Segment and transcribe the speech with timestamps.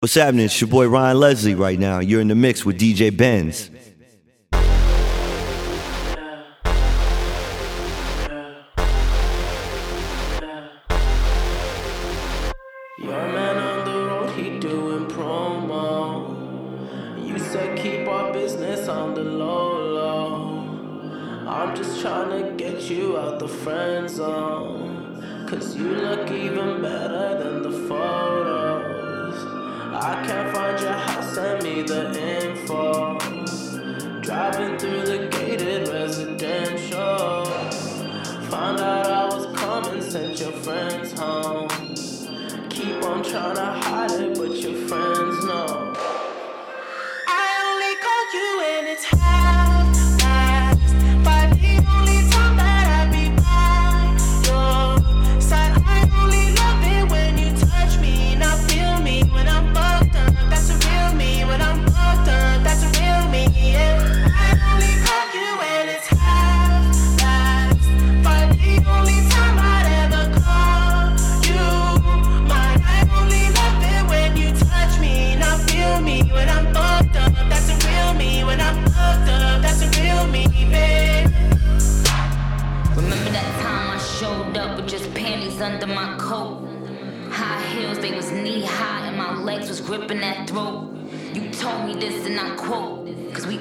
[0.00, 0.44] What's happening?
[0.44, 1.98] It's your boy Ryan Leslie right now.
[1.98, 3.68] You're in the mix with DJ Benz.
[89.98, 90.94] Gripping that throat.
[91.34, 93.56] You told me this, and I quote, cause we.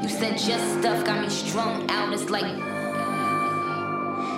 [0.00, 2.46] You said your stuff got me strung out, it's like.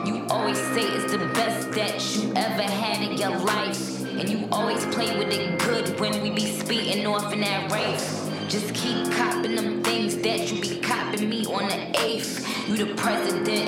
[0.06, 4.00] You always say it's the best that you ever had in your life.
[4.05, 8.31] And you always play with it good when we be speeding off in that race.
[8.48, 12.47] Just keep copping them things that you be copping me on the eighth.
[12.69, 13.66] You the president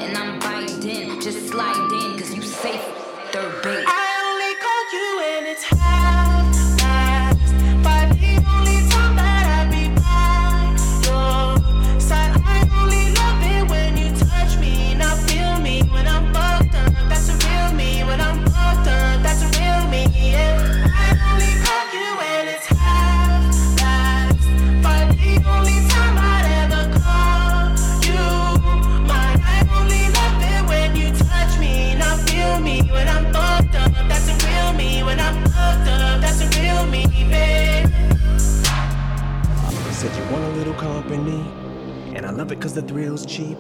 [42.39, 43.59] love it cause the thrill's cheap.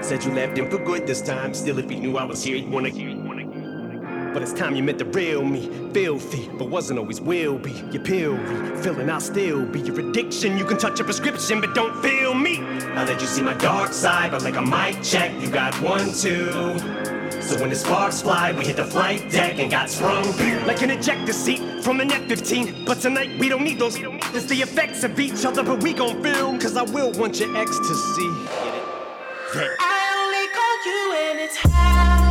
[0.00, 2.54] Said you left him for good this time, still if he knew I was here,
[2.54, 2.90] he'd wanna
[4.32, 7.72] But it's time you met the real me, filthy, but wasn't always will be.
[7.90, 10.56] Your pill me, feeling I'll still be your addiction.
[10.56, 12.60] You can touch a prescription, but don't feel me.
[12.94, 16.06] Now that you see my dark side, but like a mic check, you got one,
[16.12, 16.78] two.
[17.42, 20.24] So when the sparks fly, we hit the flight deck and got sprung.
[20.64, 22.86] Like an ejector seat from an F-15.
[22.86, 23.98] But tonight we don't need those.
[24.34, 26.58] It's the effects of each other, but we gon' film.
[26.58, 28.28] Cause I will want your ecstasy.
[29.52, 29.76] Get it?
[29.78, 32.21] I only call you when it's half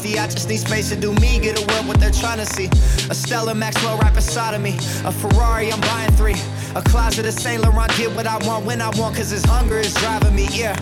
[0.00, 0.18] modesty.
[0.18, 2.68] I just need space to do me, get away what they're trying to see.
[3.10, 4.76] A Stella Maxwell right beside of me.
[5.04, 6.36] A Ferrari, I'm buying three.
[6.74, 9.78] A closet of Saint Laurent, get what I want when I want, cause this hunger
[9.78, 10.76] is driving me, yeah.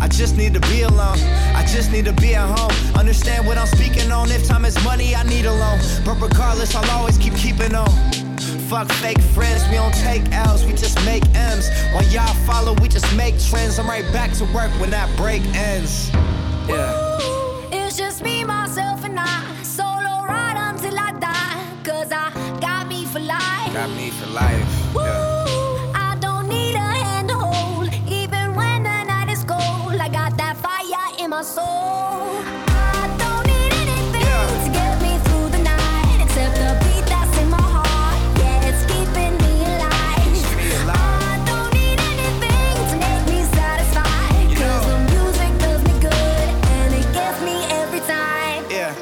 [0.00, 1.18] I just need to be alone.
[1.54, 2.72] I just need to be at home.
[2.96, 4.30] Understand what I'm speaking on.
[4.30, 5.78] If time is money, I need a loan.
[6.04, 7.90] But regardless, I'll always keep keeping on.
[8.70, 11.68] Fuck fake friends, we don't take L's, we just make M's.
[11.92, 13.78] While y'all follow, we just make trends.
[13.78, 16.10] I'm right back to work when that break ends.
[16.68, 17.39] Yeah.
[24.32, 25.06] Got me for life.
[25.06, 25.92] Yeah.
[25.94, 27.88] I don't need a hand to hold.
[28.06, 31.64] Even when the night is cold, I got that fire in my soul.
[31.66, 34.22] I don't need anything
[34.64, 36.18] to get me through the night.
[36.24, 38.20] Except the beat that's in my heart.
[38.38, 40.32] Yeah, it's keeping me alive.
[40.56, 40.96] me alive.
[40.96, 44.50] I don't need anything to make me satisfied.
[44.50, 44.90] You Cause know.
[44.90, 46.48] the music does me good.
[46.78, 48.64] And it gets me every time.
[48.70, 48.94] Yeah.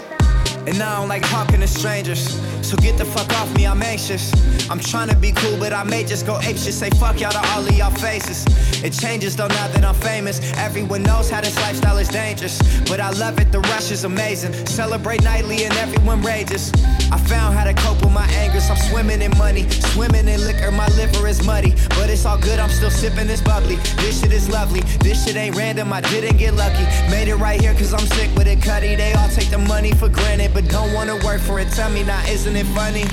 [0.66, 2.40] And I don't like talking to strangers.
[2.68, 4.30] So get the fuck off me, I'm anxious.
[4.68, 6.72] I'm trying to be cool, but I may just go apeshit.
[6.72, 8.44] Say fuck y'all to all of y'all faces.
[8.84, 10.38] It changes though now that I'm famous.
[10.58, 12.60] Everyone knows how this lifestyle is dangerous.
[12.80, 14.52] But I love it, the rush is amazing.
[14.66, 16.70] Celebrate nightly and everyone rages.
[17.10, 18.68] I found how to cope with my angers.
[18.70, 20.70] I'm swimming in money, swimming in liquor.
[20.70, 22.58] My liver is muddy, but it's all good.
[22.58, 23.76] I'm still sipping this bubbly.
[23.96, 24.80] This shit is lovely.
[25.00, 25.92] This shit ain't random.
[25.92, 26.84] I didn't get lucky.
[27.10, 28.94] Made it right here cause I'm sick with it, cutty.
[28.94, 31.70] They all take the money for granted, but don't wanna work for it.
[31.72, 33.04] Tell me now, isn't it funny?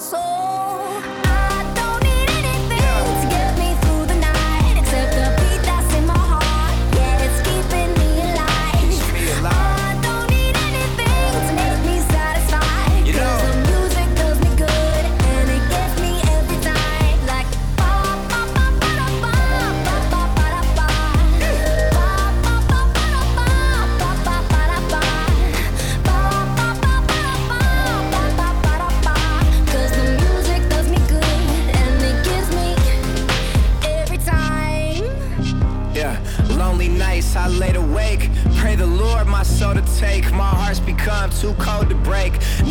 [0.00, 0.49] Fire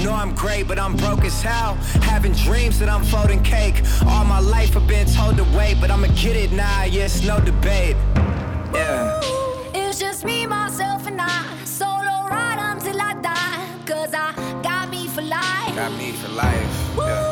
[0.03, 1.75] Know I'm great, but I'm broke as hell.
[2.01, 3.83] Having dreams that I'm folding cake.
[4.07, 7.39] All my life I've been told to wait, but I'ma get it now, yes, no
[7.39, 7.97] debate.
[8.73, 9.19] Yeah.
[9.73, 11.43] It's just me, myself, and I.
[11.65, 13.67] Solo ride until I die.
[13.85, 15.75] Cause I got me for life.
[15.75, 16.97] Got me for life.
[16.97, 17.28] Woo,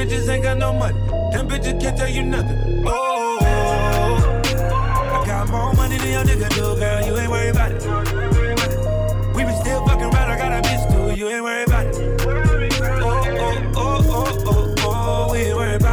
[0.00, 0.98] bitches ain't got no money.
[1.32, 2.84] Them bitches can't tell you nothing.
[2.86, 3.38] Oh,
[4.42, 7.06] I got more money than your nigga do, girl.
[7.06, 7.82] You ain't worried about it.
[9.36, 10.28] We be still fucking right.
[10.30, 11.12] I got a bitch too.
[11.18, 11.94] You ain't worried about it.
[12.22, 12.32] Oh,
[13.76, 15.32] oh, oh, oh, oh, oh.
[15.32, 15.86] We ain't worried it.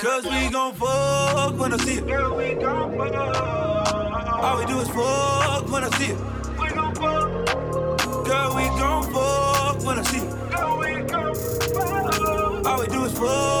[0.00, 2.10] Cause we gon' fuck when I see it.
[4.42, 6.31] All we do is fuck when I see it.
[13.22, 13.51] flow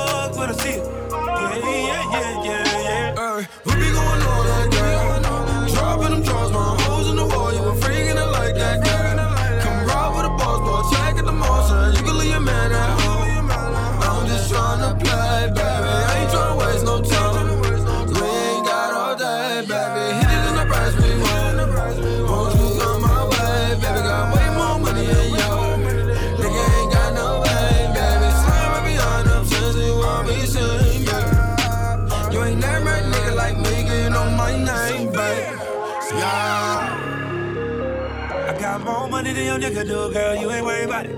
[39.58, 41.16] real nigga do, girl, you ain't worried about it.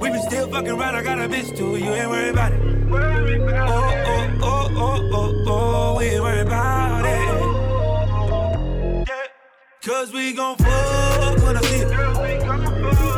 [0.00, 2.60] We been still fucking around, I got a bitch too, you ain't worried about it.
[2.60, 2.98] Oh,
[4.42, 7.24] oh, oh, oh, oh, oh, we ain't worried about it.
[9.82, 13.13] Cause we gon' fuck when I see it.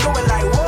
[0.00, 0.61] Going like, what?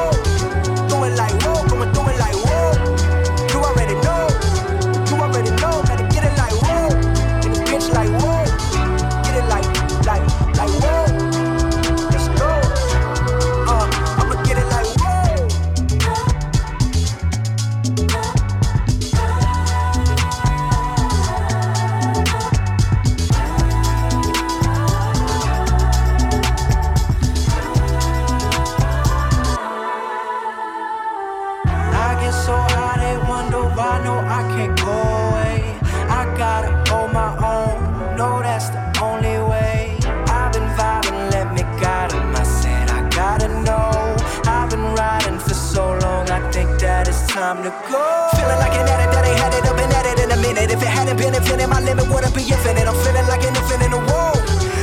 [52.34, 52.86] be infinite.
[52.86, 53.94] I'm feeling like an in.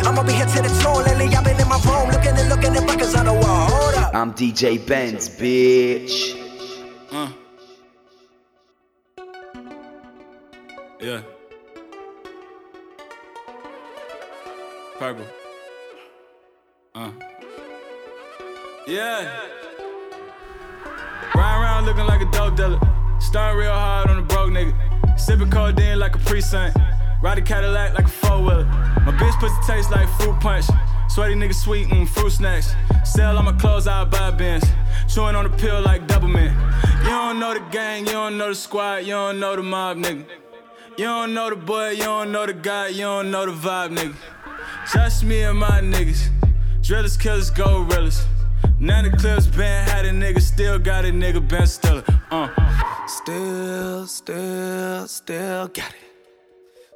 [0.07, 1.03] I'ma be here to the tone.
[1.03, 3.67] Lately, I've been in my room, looking and looking at records on the wall.
[3.69, 4.15] Hold up.
[4.15, 6.35] I'm DJ Benz, bitch.
[7.09, 7.33] Mm.
[10.99, 11.21] Yeah.
[14.97, 15.25] Purple.
[16.95, 17.11] Uh.
[18.87, 19.39] Yeah.
[21.35, 22.79] Riding around looking like a dope dealer.
[23.19, 25.19] Starting real hard on a broke nigga.
[25.19, 26.80] Sipping codeine like a precinct.
[27.31, 28.65] Ride a Cadillac like a four wheeler.
[29.05, 30.65] My bitch pussy taste like fruit punch.
[31.07, 32.75] Sweaty nigga sweet and fruit snacks.
[33.05, 34.65] Sell all my clothes, I buy bins.
[35.07, 36.53] Chewing on the pill like Doubleman.
[37.03, 39.95] You don't know the gang, you don't know the squad, you don't know the mob,
[39.95, 40.25] nigga.
[40.97, 43.97] You don't know the boy, you don't know the guy, you don't know the vibe,
[43.97, 44.15] nigga.
[44.91, 46.27] Just me and my niggas.
[46.81, 48.25] Drillers, killers, gorillas.
[48.77, 52.03] Nine of clips been had a nigga, still got a nigga, been still.
[52.29, 52.49] Uh.
[53.07, 56.00] Still, still, still got it.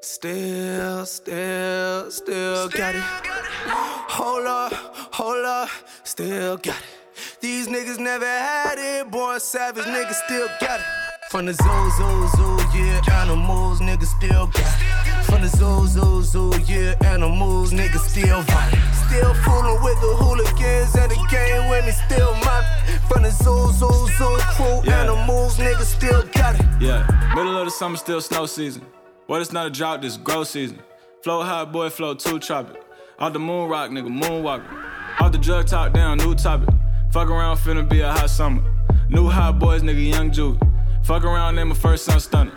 [0.06, 3.02] Still, still, still got it.
[3.02, 4.72] Hold up,
[5.12, 5.68] hold up,
[6.04, 7.42] still got it.
[7.42, 10.86] These niggas never had it, born savage, niggas still got it.
[11.32, 15.26] From the zoo, zoo, zoo, yeah, animals, niggas still got it.
[15.26, 18.78] From the zoo, zoo, zoo, yeah, animals, niggas still violent.
[19.08, 22.62] Still fooling with the hooligans and the game when it's still my.
[23.10, 25.02] From the zoo, zoo, zoo, crew, yeah.
[25.02, 26.66] animals, niggas still got it.
[26.80, 28.86] Yeah, middle of the summer, still snow season.
[29.28, 30.80] What it's not a drought, this grow season.
[31.24, 32.80] Flow high, boy, flow too tropic.
[33.18, 34.86] Off the moon rock, nigga, moonwalker.
[35.20, 36.70] Off the drug talk down, new topic.
[37.12, 38.64] Fuck around, finna be a hot summer.
[39.10, 40.60] New hot boys, nigga, young Juve.
[41.04, 42.52] Fuck around, name my first son stunner.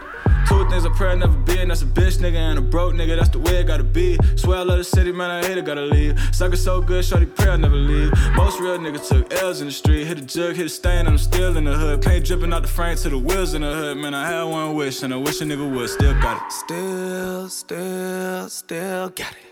[0.48, 3.16] Two things a prayer never be, and that's a bitch nigga and a broke nigga.
[3.16, 4.18] That's the way it gotta be.
[4.36, 6.18] Swear I love the city, man, I hate it, gotta leave.
[6.32, 8.10] Sucker so good, shorty prayer never leave.
[8.34, 10.06] Most real niggas took L's in the street.
[10.06, 12.00] Hit a jug, hit a stain, and I'm still in the hood.
[12.00, 13.98] Paint dripping out the frame to the wheels in the hood.
[13.98, 15.90] Man, I had one wish, and I wish a nigga would.
[15.90, 16.52] Still got it.
[16.52, 19.48] Still, still, still got it.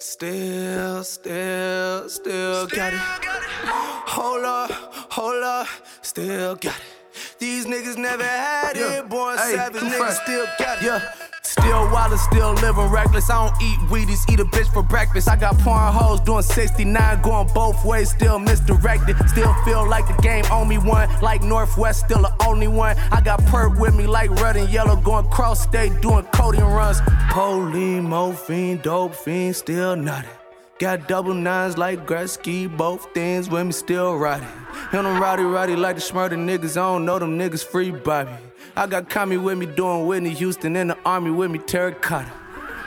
[0.00, 2.98] Still, still, still got it.
[2.98, 4.70] Hold up,
[5.10, 5.66] hold up,
[6.02, 6.97] still got it.
[7.38, 10.84] These niggas never had it, born savage, niggas still got it.
[10.84, 11.12] Yeah.
[11.42, 13.30] Still wild and still living reckless.
[13.30, 15.30] I don't eat Wheaties, eat a bitch for breakfast.
[15.30, 19.16] I got porn hoes doing 69, going both ways, still misdirected.
[19.28, 22.96] Still feel like the game on me one, like Northwest, still the only one.
[23.10, 27.00] I got perp with me like red and yellow, going cross state, doing coding runs.
[27.30, 30.37] Police, morphine, dope fiend, still nothing.
[30.78, 34.46] Got double nines like Gretzky, both things with me still riding.
[34.92, 36.76] And I'm rowdy, rowdy like the smurder niggas.
[36.76, 38.30] I don't know them niggas free Bobby.
[38.76, 42.30] I got Kami with me doing Whitney Houston in the army with me terracotta.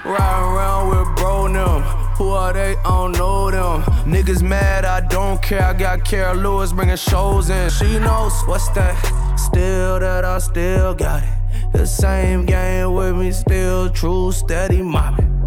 [0.06, 1.82] Riding around with bro and them.
[2.16, 2.78] Who are they?
[2.78, 3.82] I don't know them.
[4.06, 5.62] Niggas mad, I don't care.
[5.62, 7.70] I got Cara Lewis bringing shows in.
[7.72, 8.96] She knows what's that.
[9.38, 11.74] Still that I still got it.
[11.74, 15.41] The same game with me, still true, steady mobbing.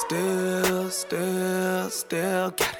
[0.00, 2.78] Still, still, still got it.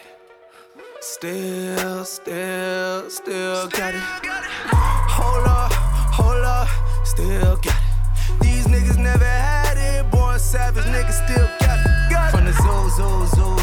[1.00, 4.00] Still, still, still got it.
[4.00, 5.72] Hold up,
[6.12, 6.68] hold up,
[7.07, 8.40] still got it.
[8.40, 12.11] These niggas never had it, born savage, niggas still got it.
[12.11, 12.37] Got it.
[12.37, 13.53] From the zoo, zoo, zoo,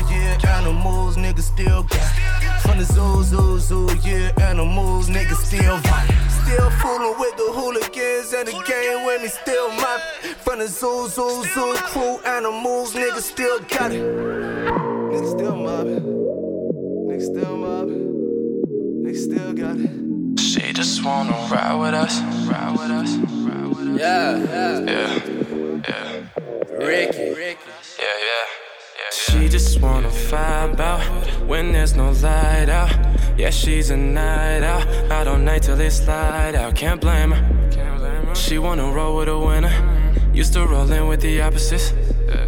[0.62, 2.62] animals, niggas still got it.
[2.62, 6.32] From the zoo, zoo, zoo, yeah, animals, niggas still violent.
[6.44, 10.36] Still fooling with the hooligans and the game with me, still mopping.
[10.44, 14.04] From the zoo, zoo, zoo crew, animals, niggas still got it.
[15.12, 16.06] Niggas still mobbing.
[17.10, 18.08] Niggas still mobbing.
[19.04, 20.40] Niggas still got it.
[20.40, 24.00] She just wanna ride with us, ride with us, ride with us.
[24.00, 24.80] Yeah, yeah.
[24.80, 26.86] Yeah, yeah.
[26.86, 27.58] Ricky.
[28.00, 28.41] Yeah, yeah.
[29.42, 31.02] She just wanna vibe out
[31.48, 32.92] when there's no light out.
[33.40, 36.76] Yeah, she's a night out, out all night till it's light out.
[36.76, 38.36] Can't blame her.
[38.36, 39.74] She wanna roll with a winner.
[40.32, 41.92] Used to roll in with the opposites.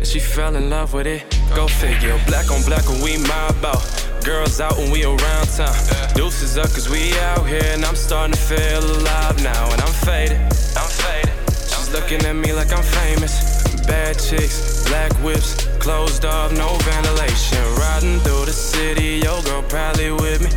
[0.03, 1.23] She fell in love with it.
[1.55, 2.15] Go figure.
[2.27, 3.83] Black on black when we mob out.
[4.23, 5.75] Girls out when we around town.
[6.13, 7.73] Deuces up cause we out here.
[7.73, 9.65] And I'm starting to feel alive now.
[9.71, 10.37] And I'm faded.
[10.77, 11.33] I'm faded.
[11.49, 13.63] She's looking at me like I'm famous.
[13.87, 17.61] Bad chicks, black whips, closed off, no ventilation.
[17.75, 20.51] Riding through the city, yo girl probably with me.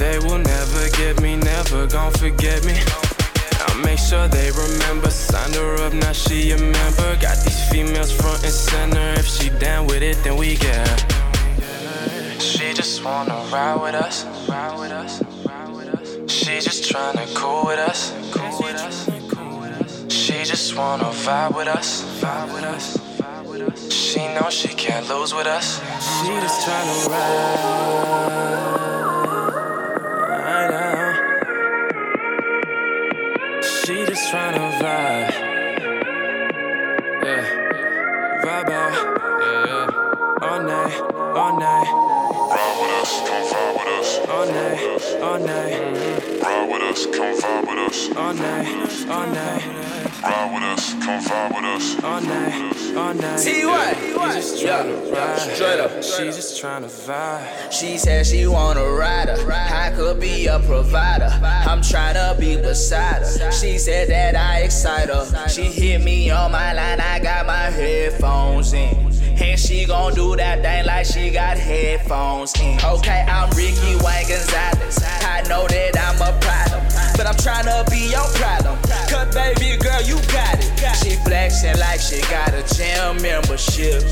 [0.00, 2.74] They will never get me, never gon' forget me.
[3.60, 5.10] I'll make sure they remember.
[5.10, 7.10] Signed her up, now she a member.
[7.20, 9.06] Got these females front and center.
[9.20, 12.40] If she down with it, then we get her.
[12.40, 16.32] She just wanna ride with us, ride with us, ride with us.
[16.32, 18.96] She just tryna cool with us, cool with us.
[20.08, 23.05] She just wanna vibe with us, vibe with us.
[23.56, 25.78] She knows she can't lose with us.
[25.78, 27.08] She just tryna
[30.28, 31.14] ride out.
[33.64, 35.30] She just tryna vibe.
[37.24, 37.44] Yeah,
[38.44, 38.94] vibe out.
[39.40, 40.48] Yeah, yeah.
[40.48, 41.00] All night,
[41.34, 41.88] all night.
[42.52, 44.10] Ride with us, come vibe with us.
[44.28, 45.72] All night, all night.
[45.72, 46.25] Mm-hmm.
[46.46, 48.16] Ride with us, come vibe with us.
[48.16, 49.66] All night, all night.
[50.22, 52.04] Ride with us, come vibe with us.
[52.04, 53.38] All night, all night.
[53.40, 53.94] T.Y.
[53.96, 55.38] She just Yeah, tryna ride.
[55.40, 56.02] straight up.
[56.04, 57.72] She just tryna vibe.
[57.72, 59.34] She said she want a rider.
[59.50, 61.32] I could be a provider.
[61.42, 63.50] I'm tryna be beside her.
[63.50, 65.48] She said that I excite her.
[65.48, 67.00] She hit me on my line.
[67.00, 69.05] I got my headphones in.
[69.38, 72.78] And she gon' do that thing like she got headphones in.
[72.82, 74.98] Okay, I'm Ricky Wayne Gonzalez.
[75.22, 76.82] I know that I'm a problem,
[77.16, 78.78] but I'm tryna be your problem.
[79.08, 80.64] Cause baby girl, you got it.
[80.96, 84.02] She flex, flexing like she got a gym membership.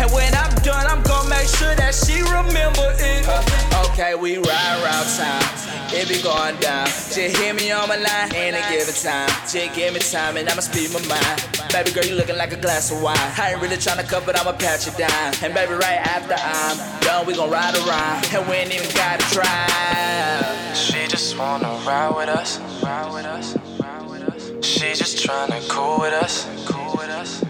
[0.00, 3.20] And when I'm done, I'm gonna make sure that she remember it.
[3.28, 5.44] Huh, okay, we ride around town.
[5.92, 6.86] It be going down.
[6.86, 9.28] Just hear me on my line, ain't a given time.
[9.44, 11.44] Just give me time and I'ma speed my mind.
[11.70, 13.18] Baby girl, you looking like a glass of wine.
[13.36, 15.34] I ain't really tryna cut, but I'ma patch you down.
[15.44, 18.24] And baby, right after I'm done, we gon' ride around.
[18.32, 20.76] And we ain't even gotta drive.
[20.76, 24.66] She just wanna ride with us, ride with us, ride with us.
[24.66, 27.49] She just tryna cool with us, cool with us, cool with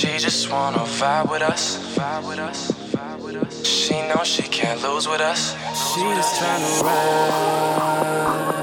[0.00, 3.66] She just wanna vibe with us, vibe with us, vibe with us.
[3.66, 5.52] She knows she can't lose with us.
[5.92, 8.59] She just tryna ride.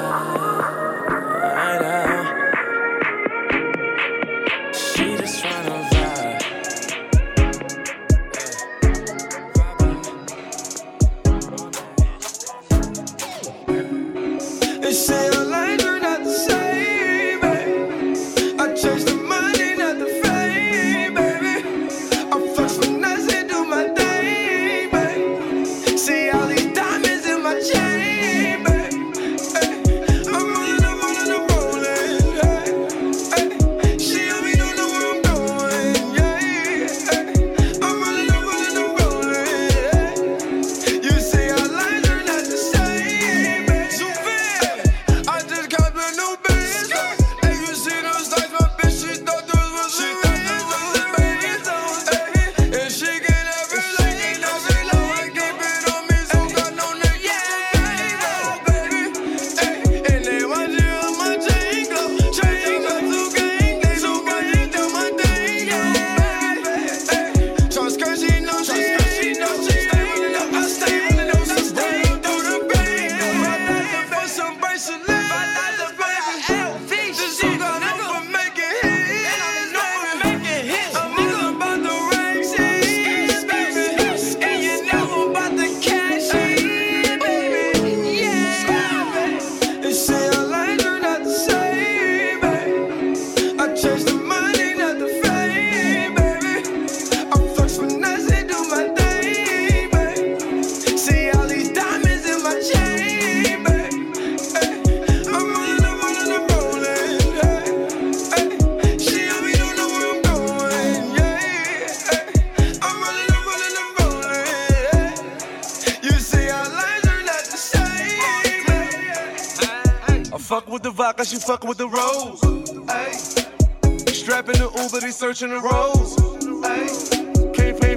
[124.99, 126.15] The searching the roads.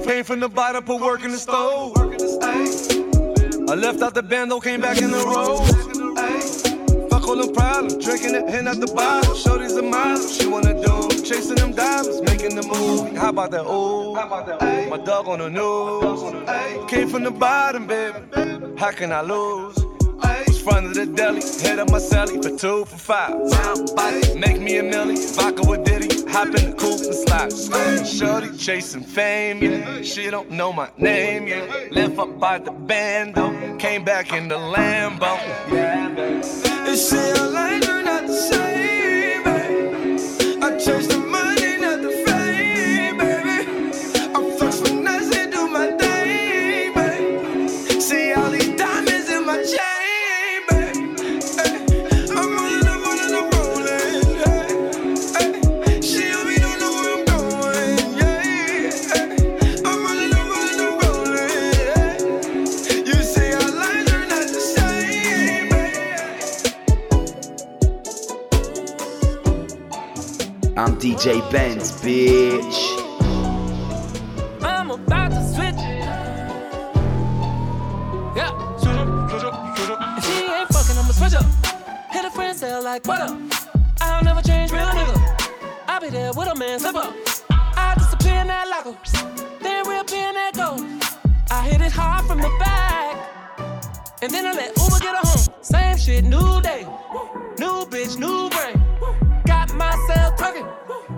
[0.07, 1.95] Came, from the bottom, put work in the stove.
[1.97, 5.65] I left out the bando, came back in the road.
[7.09, 9.35] Fuck all them problems, drinking it, hand at the bottle.
[9.35, 11.09] Shorty's a model, she wanna do.
[11.25, 13.17] Chasing them diamonds, making the move.
[13.17, 13.65] How about that?
[13.65, 14.13] Ooh,
[14.91, 16.91] my dog on the news.
[16.91, 18.19] Came from the bottom, baby.
[18.77, 19.80] How can I lose?
[20.71, 23.33] Front of the deli, head up my celly for two for five.
[23.97, 28.07] Body, make me a milli, vodka with Diddy, hop in the coupe and slide.
[28.07, 30.03] Shorty chasing fame, yeah.
[30.03, 31.89] She don't know my name, yeah.
[31.91, 35.37] Left up by the bando, came back in the Lambo.
[35.73, 36.43] Yeah, baby.
[36.97, 38.00] Say our lines
[71.21, 72.79] DJ Benz, bitch.
[74.63, 75.75] I'm about to switch.
[78.35, 78.57] Yeah.
[80.17, 81.45] If she ain't fucking, I'ma switch up.
[82.11, 83.37] Hit a friend, tell like, what up?
[84.01, 85.15] I'll never change, real nigga.
[85.89, 87.15] I'll be there with a man, slip up.
[87.51, 88.97] I disappear in that locker.
[89.63, 90.87] Then reappear in that gold.
[91.51, 93.19] I hit it hard from the back.
[94.23, 95.47] And then I let Uber get her home.
[95.61, 96.87] Same shit, new day.
[97.59, 98.80] New bitch, new brain.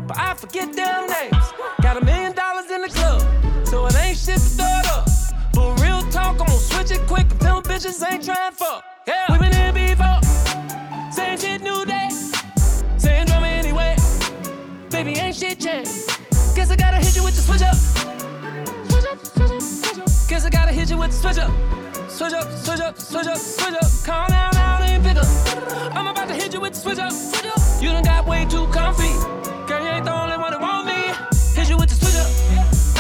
[0.07, 1.47] But I forget them names.
[1.83, 3.23] Got a million dollars in the club,
[3.67, 5.09] so it ain't shit to throw up.
[5.55, 8.85] But real talk, I'm gonna switch it quick and bitches ain't trying fuck.
[9.07, 10.21] Yeah, we been here before.
[11.13, 12.09] Same shit, new day.
[12.99, 13.97] Same drama anyway.
[14.91, 16.07] Baby, ain't shit changed.
[16.55, 17.77] Guess I gotta hit you with the switch up.
[18.91, 20.29] Switch up, switch up, switch up.
[20.29, 21.51] Guess I gotta hit you with the switch up.
[22.11, 23.91] Switch up, switch up, switch up, switch up.
[24.05, 25.27] Calm down, now ain't pick up.
[25.97, 27.83] I'm about to hit you with the switch up, switch up.
[27.83, 29.52] You done got way too comfy
[29.93, 31.13] ain't the only one who want me.
[31.55, 32.27] Hit you with the switch up.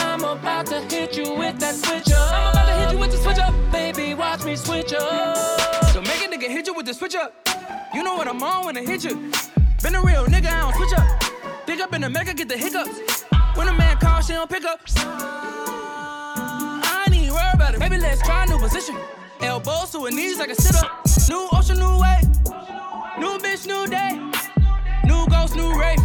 [0.07, 2.33] I'm about to hit you with that switch up.
[2.33, 3.55] I'm about to hit you with the switch up.
[3.72, 5.37] Baby, watch me switch up.
[5.92, 7.35] So make a nigga hit you with the switch up.
[7.94, 9.31] You know what I'm on when I hit you.
[9.83, 11.66] Been a real nigga, I don't switch up.
[11.66, 13.24] Dig up in the mecca, get the hiccups.
[13.55, 14.81] When a man calls, she don't pick up.
[14.96, 17.81] I ain't even worry about it.
[17.81, 18.96] Maybe let's try a new position.
[19.40, 21.05] Elbows to her knees like a sit up.
[21.28, 22.20] New ocean, new way.
[23.18, 24.18] New bitch, new day.
[25.05, 25.98] New ghost, new rape.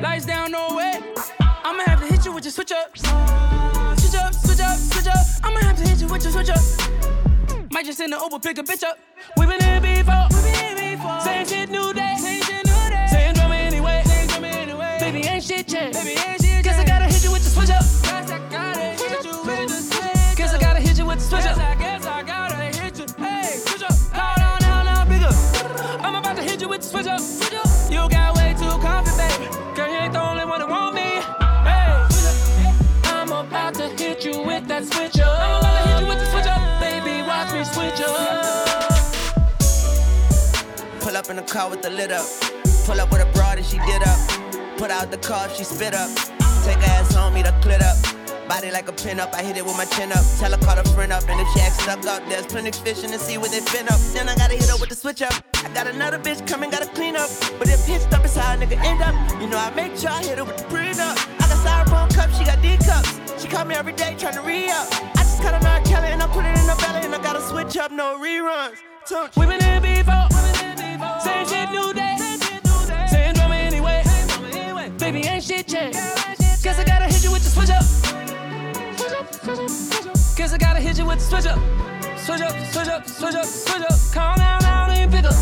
[0.00, 0.94] Lights down, no way.
[1.40, 2.96] I'ma have to hit you with your switch up.
[2.96, 5.26] Switch up, switch up, switch up.
[5.44, 6.60] I'ma have to hit you with your switch up.
[7.70, 8.98] Might just send the Uber, pick a bitch up.
[9.36, 11.20] We been here before.
[11.20, 12.16] Same shit, new day.
[12.18, 13.06] Same shit, new day.
[13.10, 14.02] Same drama anyway.
[14.06, 14.96] Same drama anyway.
[15.00, 15.98] Baby, ain't shit changed.
[15.98, 17.84] Baby, ain't shit Guess I gotta hit you with the switch up.
[18.02, 20.36] Guess I gotta hit you with the switch.
[20.36, 21.58] Guess I gotta hit you with the switch up.
[21.58, 23.06] I guess I gotta hit you.
[23.22, 23.94] Hey, switch up.
[24.12, 25.34] Call down, down, down, bigger.
[26.00, 27.20] I'm about to hit you with the switch up.
[27.20, 27.68] Switch up.
[27.92, 28.19] You got
[34.80, 35.38] that switch up.
[35.40, 36.80] I'm about to hit you with the switch up.
[36.80, 38.16] Baby, watch me switch up.
[41.00, 42.26] Pull up in the car with the lid up.
[42.86, 44.18] Pull up with a broad and she did up.
[44.78, 46.08] Put out the car, she spit up.
[46.64, 47.96] Take her ass home, meet her clit up.
[48.48, 50.24] Body like a pin up, I hit it with my chin up.
[50.40, 53.04] Tell her call a friend up, and if she acts stuck up, there's plenty fish
[53.04, 54.00] in the sea where they fin up.
[54.12, 55.32] Then I gotta hit her with the switch up.
[55.54, 57.30] I got another bitch coming, gotta clean up.
[57.58, 59.14] But if hitched up, it's how a nigga end up.
[59.40, 61.14] You know I make sure I hit her with the prenup.
[61.14, 61.19] I
[63.50, 64.86] call me every day trying to re up.
[65.18, 67.20] I just cut a nine Kelly and I put it in her belly, and I
[67.20, 68.78] gotta switch up, no reruns.
[69.36, 70.28] We been here before.
[71.20, 72.16] Same shit, new day.
[73.08, 74.04] Same drama anyway.
[74.98, 75.98] Baby, ain't shit changed.
[76.62, 77.84] Guess I gotta hit you with the switch up.
[80.36, 81.58] Guess I gotta hit you with the switch up.
[82.18, 83.98] Switch up, switch up, switch up, switch up.
[84.12, 85.34] Calm down, down, and pick up.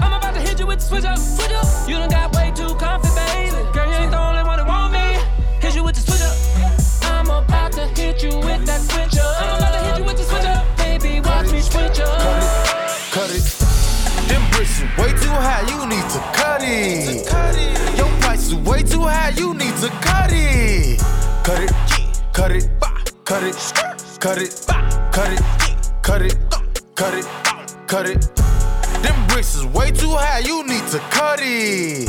[0.00, 1.88] I'm about to hit you with the switch up, switch up.
[1.88, 3.72] You done got way too confident, baby.
[3.72, 4.42] Girl, you ain't the only
[8.08, 9.42] hit you with that switch up.
[9.42, 10.64] I'm about to hit you with the switch up.
[10.78, 12.18] Baby, watch me switch up.
[13.12, 13.44] Cut it.
[14.28, 17.98] Them bricks is way too high, you need to cut it.
[17.98, 21.00] Your price is way too high, you need to cut it.
[21.44, 21.72] Cut it,
[22.32, 22.68] cut it,
[23.24, 23.56] cut it,
[24.20, 24.66] cut it,
[25.12, 25.40] cut it,
[26.02, 26.36] cut it,
[26.94, 27.26] cut it,
[27.86, 28.20] cut it.
[29.02, 32.08] Them bricks is way too high, you need to cut it.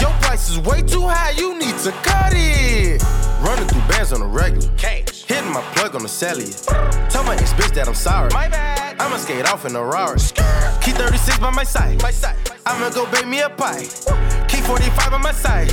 [0.00, 3.02] Your price is way too high, you need to cut it.
[3.42, 4.70] Running through bands on a regular.
[5.32, 6.52] Hitting my plug on the cellular.
[7.08, 8.28] Tell my ex bitch that I'm sorry.
[8.34, 9.00] My bad.
[9.00, 10.18] I'ma skate off in a Rari.
[10.82, 12.02] Key 36 by my side.
[12.02, 12.36] My side.
[12.66, 13.86] I'ma go bake me a pie.
[14.46, 15.72] Key 45 on my side.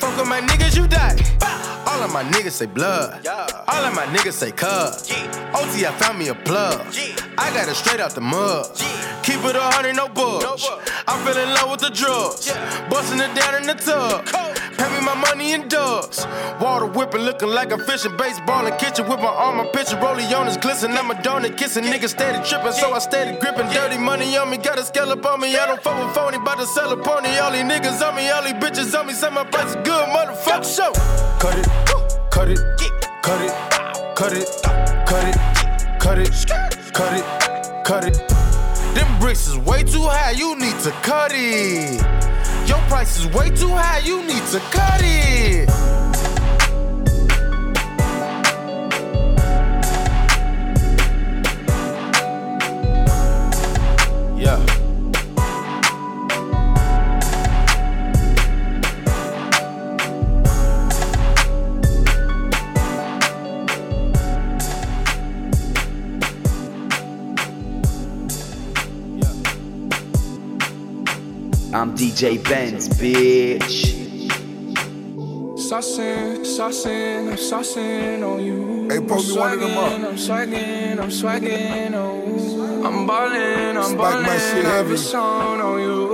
[0.00, 1.14] Fuck with my niggas, you die.
[1.86, 3.26] All of my niggas say blood.
[3.68, 5.12] All of my niggas say cuz.
[5.52, 6.80] OT, I found me a plug.
[7.36, 8.64] I got it straight out the mud.
[9.22, 10.66] Keep it a hundred, no bugs.
[11.06, 12.50] I fell in love with the drugs.
[12.88, 14.24] Busting it down in the tub.
[14.76, 16.26] Pay me my money in dubs.
[16.60, 18.16] Water whipping, looking like I'm fishing.
[18.16, 19.96] Baseball in kitchen with my arm, my picture.
[19.96, 20.92] Rollie on his glisten.
[20.92, 21.84] I'm a donut kissing.
[21.84, 23.68] Niggas steady tripping, so I steady gripping.
[23.70, 25.56] Dirty money on me, got a scallop on me.
[25.56, 27.36] I don't fuck with phony, bout to sell a pony.
[27.38, 29.12] All these niggas on me, all these bitches on me.
[29.12, 30.64] Say my price is good, motherfucker.
[30.76, 30.92] Show.
[31.38, 31.66] Cut it,
[32.30, 32.58] cut it,
[33.22, 33.52] cut it,
[34.16, 34.48] cut it,
[35.06, 35.36] cut it,
[36.00, 36.30] cut it,
[36.92, 38.28] cut it, cut it.
[38.94, 42.35] Them bricks is way too high, you need to cut it.
[42.66, 45.95] Your price is way too high, you need to cut it.
[72.16, 73.92] DJ Benz, bitch.
[75.68, 78.88] Saucing, saucing, I'm saucing on you.
[78.88, 79.92] Hey, Pope, you one of them up.
[79.92, 82.86] I'm swagging, I'm swagging on you.
[82.86, 84.94] I'm ballin', I'm Spike my ballin', shit I'm heavy.
[84.94, 86.05] a song on you.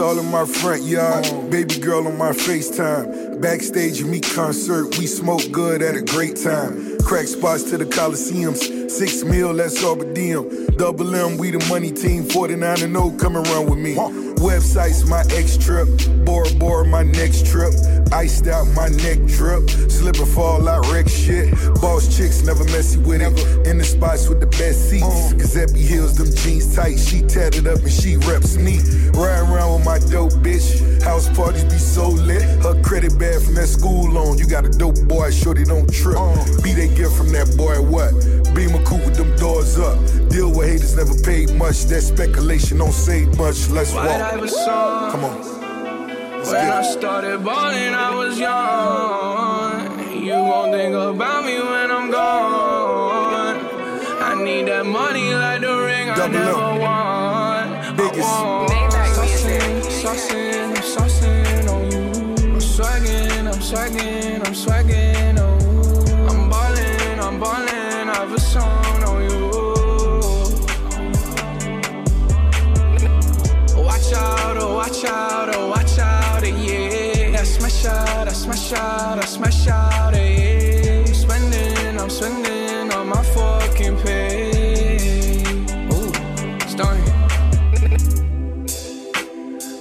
[0.00, 1.24] All in my front yard.
[1.50, 3.40] Baby girl on my FaceTime.
[3.40, 6.98] Backstage me concert, we smoke good at a great time.
[7.00, 8.90] Crack spots to the Coliseums.
[8.90, 10.66] Six mil, that's all but diem.
[10.76, 12.24] Double M, we the money team.
[12.24, 14.29] 49 and 0 coming around with me.
[14.40, 15.86] Websites, my ex trip.
[16.24, 17.74] Bora Bora, my next trip.
[18.10, 19.68] Iced out, my neck drip.
[19.68, 21.52] Slip and fall I wreck shit.
[21.80, 23.66] Boss chicks, never messy with it.
[23.66, 25.04] In the spots with the best seats.
[25.04, 25.36] Uh-huh.
[25.36, 26.98] Giuseppe Hills, them jeans tight.
[26.98, 28.78] She tatted up and she reps me.
[29.12, 31.02] Riding around with my dope bitch.
[31.02, 32.42] House parties be so lit.
[32.62, 34.38] Her credit bad from that school loan.
[34.38, 36.16] You got a dope boy, shorty don't trip.
[36.16, 36.62] Uh-huh.
[36.62, 38.12] Be they gift from that boy, what?
[38.54, 39.98] Beam a coupe with them doors up.
[40.28, 41.84] Deal with haters, never paid much.
[41.84, 43.68] That speculation don't say much.
[43.70, 44.32] Let's White walk.
[44.34, 45.10] Iverson song.
[45.12, 45.60] Come on.
[46.46, 50.22] When I started balling, I was young.
[50.24, 53.56] You won't think about me when I'm gone.
[54.20, 56.78] I need that money like the ring I Double never M.
[56.80, 57.96] won.
[57.96, 58.28] Biggest.
[58.28, 58.80] I want
[59.20, 62.54] saucing, saucing, I'm saucing on you.
[62.54, 65.19] I'm swagging, I'm swagging, I'm swagging
[77.80, 81.04] smash out, I smash out, I smash out, eh, yeah.
[81.06, 85.42] I'm spending, I'm spending on my fucking pay.
[85.92, 86.12] Ooh,
[86.68, 87.04] starting.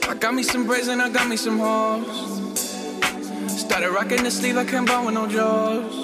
[0.07, 2.39] I got me some braids and I got me some hoes.
[3.47, 5.95] Started rocking the sleeve, I can't buy with no jaws.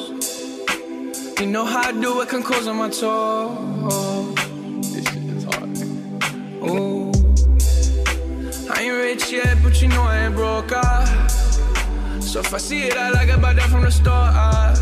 [1.39, 4.35] You know how I do it, can close on my toes.
[4.91, 5.69] This shit is hard.
[6.69, 7.11] Ooh.
[8.69, 10.71] I ain't rich yet, but you know I ain't broke.
[10.73, 11.44] Ah.
[12.35, 14.11] So if I see it, I like it, buy that from the store.
[14.13, 14.75] Ah.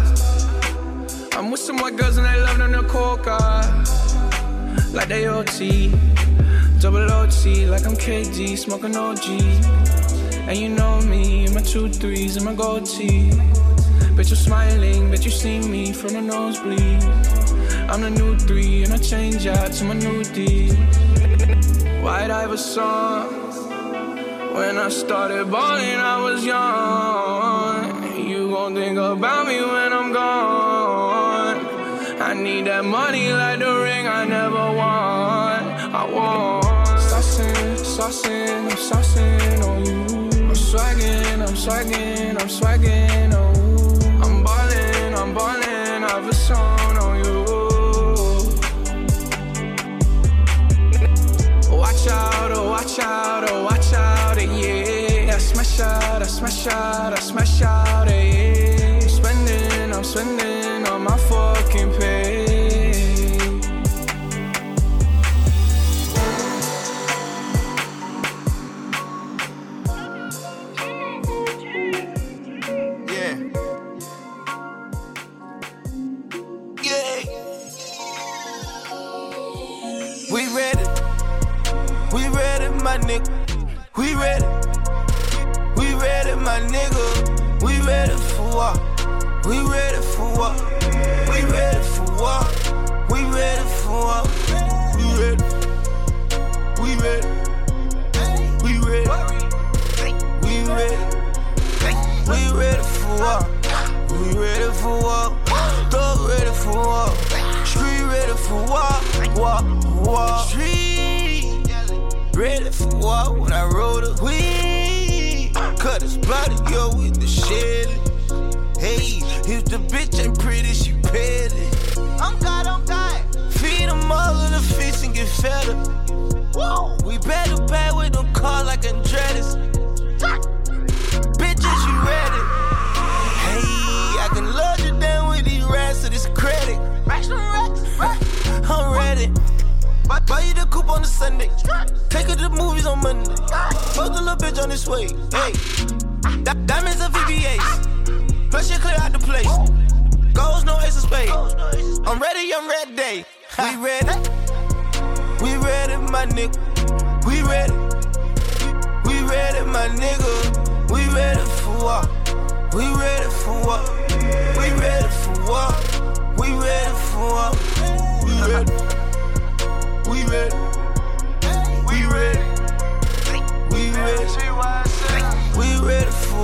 [1.33, 3.37] I'm with some white girls and they love them to coca.
[4.91, 5.91] Like they OT,
[6.79, 9.29] double OT, like I'm KD, smoking OG.
[10.49, 13.29] And you know me, my two threes and my gold tee.
[14.15, 17.03] Bet you're smiling, bet you see me from the nosebleed.
[17.87, 20.71] I'm the new three, and I change out to my new D.
[22.01, 23.42] White Iverson.
[24.53, 28.27] When I started balling, I was young.
[28.29, 31.57] You gon' think about me when I'm gone.
[32.21, 35.59] I need that money like the ring I never won.
[35.99, 36.65] I want
[37.09, 40.01] saucing, saucing, I'm saucing on you.
[40.49, 43.42] I'm swagging, I'm swagging, I'm swagging on
[56.67, 57.82] out, I smash out,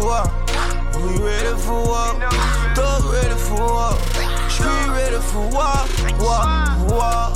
[0.03, 0.27] what?
[0.97, 2.15] We ready for what?
[2.75, 3.97] Thug ready for what?
[4.49, 5.89] Street ready for what?
[6.19, 6.47] What?
[6.91, 7.29] What?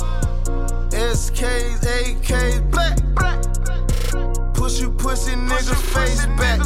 [0.90, 2.98] SKs, AKs, black.
[4.54, 6.60] Push you pussy niggas face back.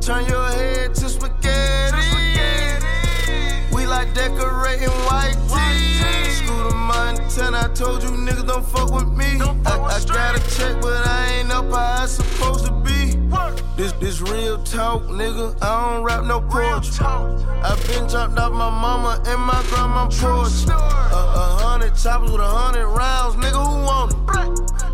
[0.00, 1.96] Turn your head to spaghetti.
[3.74, 6.38] We like decorating white tees.
[6.38, 7.64] Scooter Montana.
[7.64, 9.40] I told you niggas don't fuck with me.
[9.40, 12.85] I, I got a check, but I ain't up how I supposed to be.
[13.76, 15.54] This this real talk, nigga.
[15.62, 17.04] I don't rap no poetry.
[17.04, 20.64] I been dropped off my mama and my grandma porch.
[20.66, 23.60] A, a hundred choppers with a hundred rounds, nigga.
[23.60, 24.18] Who want it?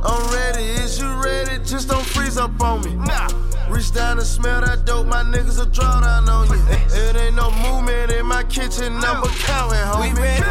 [0.05, 0.65] I'm ready.
[0.83, 1.63] Is you ready?
[1.65, 2.95] Just don't freeze up on me.
[2.95, 3.29] Nah.
[3.71, 6.63] Reach down and smell that dope, my niggas will draw down on you.
[6.69, 10.13] It ain't no movement in my kitchen, number counting, homie.
[10.13, 10.43] We ready.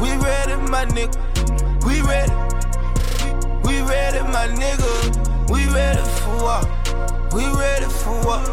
[0.00, 1.14] We ready, my nigga.
[1.84, 2.32] We ready.
[3.62, 5.50] We ready, my nigga.
[5.50, 6.83] We ready for what?
[7.34, 8.48] We ready for what?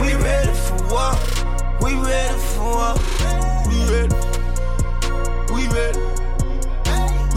[0.00, 1.16] We ready for what?
[1.80, 2.98] We ready for what?
[3.68, 4.14] We ready.
[5.54, 6.00] We ready.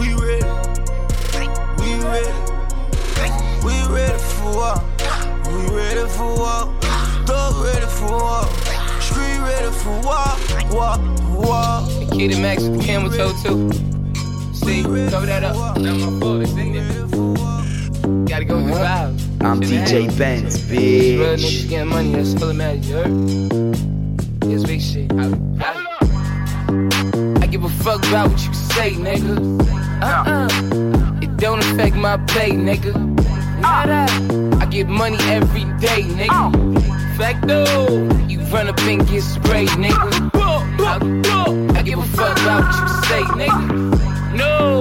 [0.00, 0.42] We ready.
[1.78, 2.34] We ready.
[3.62, 4.82] We ready for what?
[5.46, 6.82] We ready for what?
[7.26, 8.48] Thug ready for what?
[9.00, 10.36] Street ready for what?
[10.72, 10.98] What?
[11.30, 12.12] What?
[12.20, 13.70] And Max with the camel toe too.
[14.52, 15.78] See, cover that up.
[15.78, 18.26] Not my fault, it's in there.
[18.26, 19.31] Gotta go with the vibe.
[19.44, 20.06] I'm DJ.
[20.16, 21.38] Benz, These real bitch.
[21.40, 23.72] niggas getting money, that's matters, you heard?
[24.40, 25.12] This big shit.
[25.12, 29.60] I, I, I give a fuck about what you say, nigga.
[30.00, 31.18] Uh-uh.
[31.22, 32.94] It don't affect my pay, nigga.
[33.60, 34.06] Nada.
[34.60, 37.16] I get money every day, nigga.
[37.16, 37.64] Facto,
[38.28, 40.30] you run up and get sprayed, nigga.
[40.84, 44.36] I, I give a fuck about what you say, nigga.
[44.36, 44.80] No,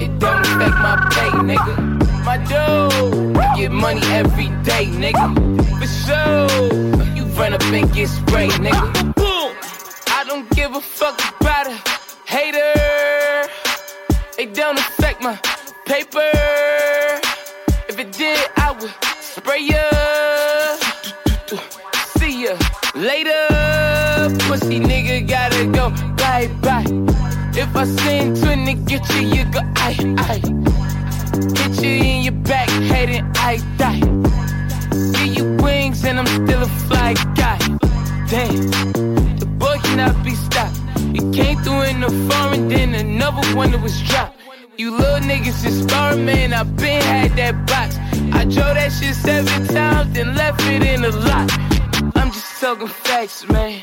[0.00, 1.91] it don't affect my pay, nigga.
[2.24, 5.26] My dough, I get money every day, nigga.
[5.78, 9.14] For sure, you run up and get sprayed, nigga.
[9.14, 9.52] Boom,
[10.08, 11.76] I don't give a fuck about a
[12.24, 12.72] hater.
[14.38, 15.36] It don't affect my
[15.86, 16.30] paper.
[17.88, 19.82] If it did, I would spray ya.
[22.18, 22.56] See ya
[22.94, 23.48] later.
[24.46, 26.86] Pussy nigga gotta go bye bye.
[27.54, 30.81] If I send to nigga get you, you go aye aye.
[31.32, 34.00] Hit you in your back, and I die.
[35.12, 37.58] Give you wings and I'm still a fly guy.
[38.28, 38.70] Damn,
[39.38, 40.76] the boy cannot be stopped.
[41.12, 44.38] He came through in the foreign, then another one that was dropped.
[44.76, 46.52] You little niggas is sparring, man.
[46.52, 47.96] I been had that box.
[48.34, 51.50] I drove that shit seven times, then left it in the lot.
[52.16, 53.82] I'm just talking facts, man.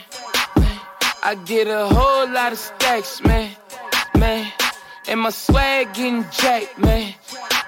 [1.23, 3.51] I get a whole lot of stacks, man.
[4.17, 4.51] Man.
[5.09, 7.15] And my swag getting jacked, man.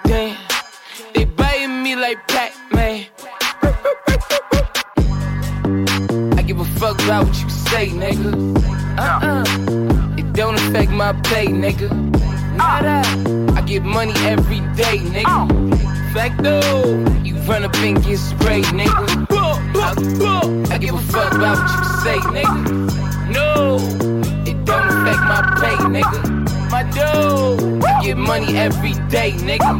[0.03, 0.37] Damn.
[1.15, 3.07] They biting me like Pac, man.
[6.37, 8.31] I give a fuck about what you say, nigga.
[8.95, 10.19] Uh-uh.
[10.19, 11.89] It don't affect my pay, nigga.
[12.55, 13.01] Nada.
[13.55, 16.13] I get money every day, nigga.
[16.13, 16.61] Facto,
[17.23, 19.25] you run up and get sprayed, nigga.
[19.81, 23.33] I, I give a fuck about what you say, nigga.
[23.33, 23.77] No,
[24.45, 26.50] it don't affect my pay, nigga.
[26.71, 29.71] My dough, I get money every day, nigga.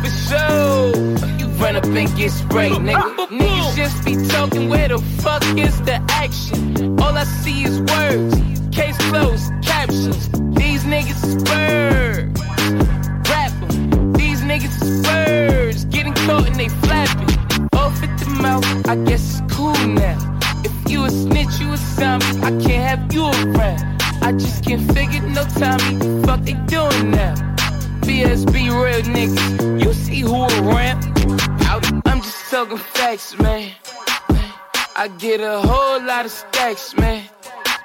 [0.00, 3.28] For sure, you run up and get sprayed, nigga.
[3.28, 6.98] Niggas just be talking, where the fuck is the action?
[7.02, 8.34] All I see is words,
[8.74, 10.30] case closed, captions.
[10.56, 12.40] These niggas is birds.
[13.28, 14.12] Rap 'em.
[14.14, 15.84] These niggas is birds.
[15.84, 17.28] Getting caught and they flapping.
[17.74, 20.16] Off at the mouth, I guess it's cool now.
[20.64, 22.24] If you a snitch, you a zombie.
[22.42, 23.84] I can't have you around.
[24.22, 25.97] I just can't figure no time.
[29.18, 29.84] Niggas.
[29.84, 31.04] You see who around?
[32.06, 33.72] I'm just talking facts, man.
[34.96, 37.24] I get a whole lot of stacks, man.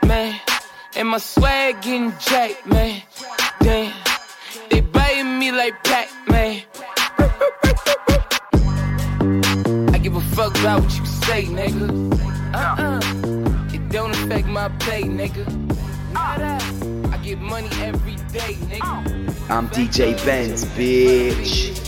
[0.05, 0.39] Man.
[0.95, 3.01] And my swag getting jacked, man.
[3.61, 3.93] Damn.
[4.69, 6.61] They biting me like Pac, man.
[9.93, 11.87] I give a fuck about what you say, nigga.
[12.53, 13.73] Uh-uh.
[13.73, 15.45] It don't affect my pay, nigga.
[16.15, 19.22] I get money every day, nigga.
[19.49, 21.82] I'm DJ Benz, bitch.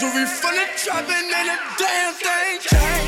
[0.00, 3.07] Uri from the trap and then a damn thing changed.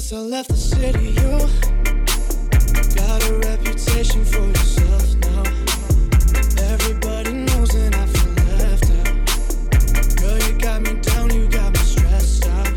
[0.00, 1.30] since I left the city, you
[2.96, 5.42] got a reputation for yourself now.
[6.72, 10.16] Everybody knows and I feel left out.
[10.16, 12.72] Girl, you got me down, you got me stressed out.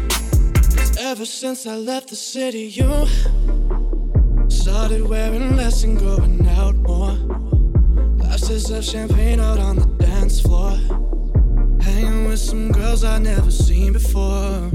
[0.76, 3.08] 'Cause ever since I left the city, you
[4.50, 7.16] started wearing less and going out more.
[8.18, 10.78] Glasses of champagne out on the dance floor.
[11.80, 14.75] Hanging with some girls I never seen before.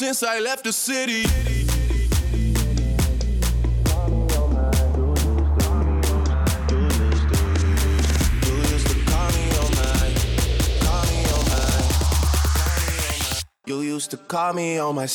[0.00, 1.26] Since I left the city.
[13.66, 15.06] You used to call me on my.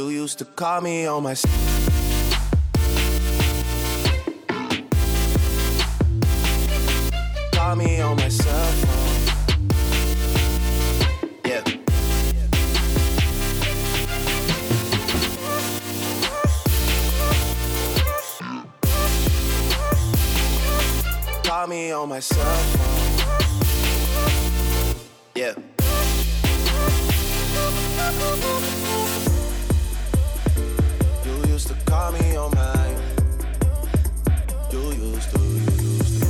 [0.00, 1.34] You used to call me on my.
[7.52, 9.26] Call me on my cell phone.
[11.44, 11.62] Yeah.
[21.44, 23.00] Call me on my cell phone.
[25.34, 25.54] Yeah.
[32.00, 32.96] Call on my.
[34.70, 36.28] You used to, you used to.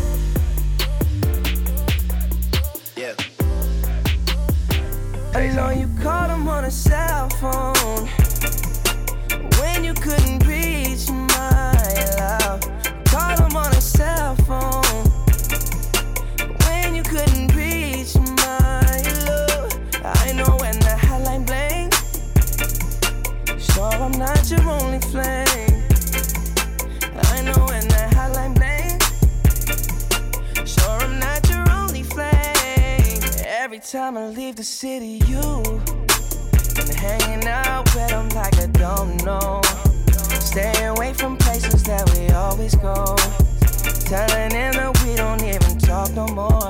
[2.96, 3.14] Yeah.
[5.32, 8.08] I know you called him on a cell phone
[9.60, 11.72] when you couldn't reach my
[12.18, 12.60] love.
[13.04, 15.04] Called him on a cell phone
[16.64, 19.72] when you couldn't reach my love.
[20.04, 21.90] I know when the hotline bling.
[23.58, 25.39] Sure, I'm not your only flame.
[33.81, 35.41] Every time I leave the city, you
[36.76, 39.62] been hanging out with them like I don't know.
[40.39, 43.16] Stay away from places that we always go.
[44.05, 46.68] Telling him that we don't even talk no more.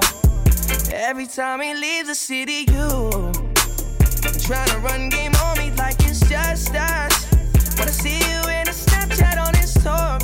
[0.95, 3.11] Every time he leaves the city, you
[4.47, 7.27] trying to run game on me like it's just us.
[7.77, 10.20] Wanna see you in a Snapchat on his tour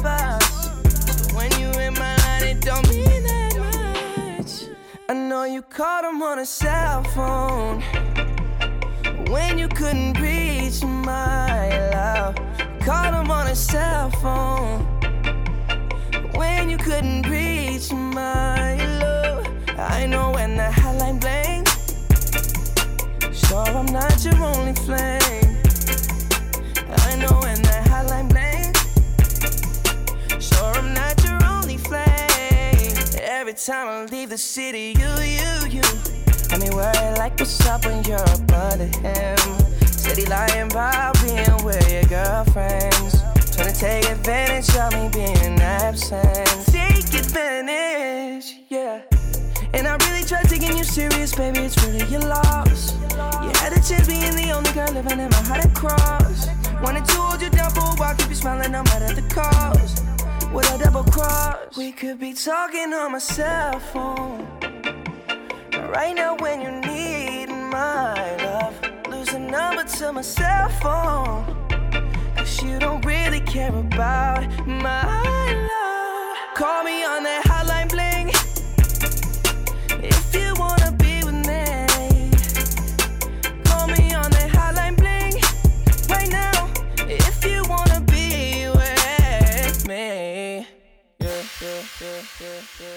[5.27, 7.83] know you called him on a cell phone
[9.29, 12.37] when you couldn't reach my love.
[12.81, 14.85] Called him on a cell phone
[16.35, 18.46] when you couldn't reach my
[33.67, 35.83] time I leave the city, you, you, you.
[36.53, 39.39] I mean, worry like what's up when you're up under him.
[40.15, 43.19] He lying about being with your girlfriends.
[43.57, 46.47] Trying to take advantage of me being absent.
[46.67, 49.03] Take advantage, yeah.
[49.75, 51.59] And I really tried taking you serious, baby.
[51.67, 52.95] It's really your loss.
[53.43, 56.47] You had a chance being the only girl living in my heart across.
[56.47, 56.83] cross.
[56.85, 60.05] Wanted to hold you down for a while, keep you smiling no matter the cost.
[60.55, 64.47] With a double cross, we could be talking on my cell phone.
[65.91, 71.45] Right now, when you need my love, lose the number to my cell phone.
[72.37, 76.37] Cause you don't really care about my love.
[76.55, 77.36] Call me on that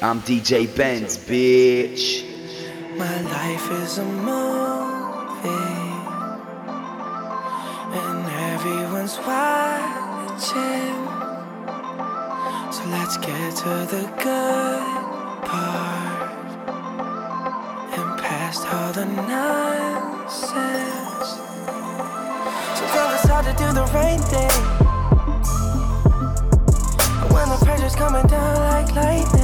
[0.02, 2.24] I'm DJ Benz, bitch.
[2.98, 5.50] My life is a movie,
[8.00, 10.96] and everyone's watching.
[12.72, 14.84] So let's get to the good
[15.44, 16.32] part
[17.98, 20.50] and past all the nonsense.
[22.80, 24.56] Sometimes it's hard to do the right thing
[27.34, 29.39] when the pressure's coming down like lightning.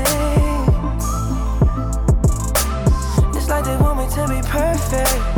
[4.91, 5.34] Be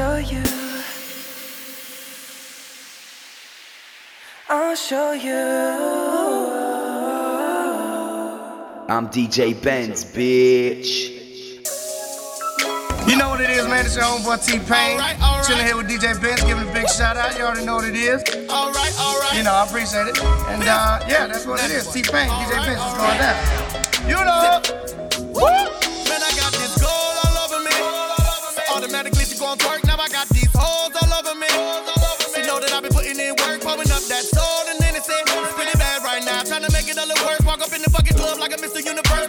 [0.00, 0.42] show you.
[4.48, 5.42] I'll show you.
[8.88, 11.18] I'm DJ Benz, bitch.
[13.06, 13.84] You know what it is, man.
[13.84, 14.92] It's your homeboy T Pain.
[14.92, 15.46] All right, all right.
[15.46, 17.36] Chilling here with DJ Benz, giving a big shout out.
[17.36, 18.22] You already know what it is.
[18.48, 19.36] All right, all right.
[19.36, 20.18] You know, I appreciate it.
[20.48, 21.86] And uh, yeah, that's what it is.
[21.92, 24.08] T Pain, DJ Benz, is going down.
[24.08, 24.62] You know.
[25.34, 25.79] Woo!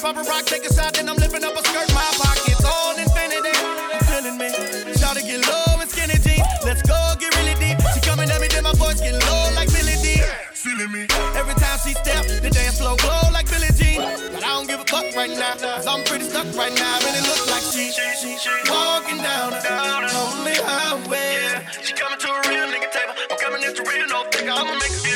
[0.02, 1.94] Pop a rock, take a shot, then I'm lifting up a skirt.
[1.94, 3.54] My pockets on infinity.
[3.54, 4.50] You feeling me?
[4.98, 6.42] Shout to get low in skinny jeans.
[6.66, 7.78] Let's go, get really deep.
[7.94, 10.18] She coming at me, then my voice get low like Billy D.
[10.58, 11.06] Feeling me?
[11.38, 14.02] Every time she step, the dance floor glow like Billie Jean.
[14.34, 16.98] But I don't give a fuck right now, cause I'm pretty stuck right now.
[16.98, 19.70] And Really looks like she, she, she walking down the
[20.18, 21.46] lonely highway.
[21.46, 23.14] Yeah, She coming to a real nigga table.
[23.30, 24.50] I'm coming at the real, no nigga.
[24.50, 25.11] I'ma make a